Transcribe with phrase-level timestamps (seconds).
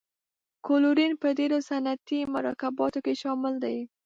[0.65, 3.77] کلورین په ډیرو صنعتي مرکباتو کې شامل دی.